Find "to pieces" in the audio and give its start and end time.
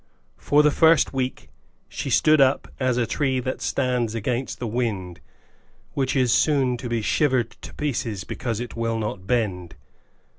7.61-8.23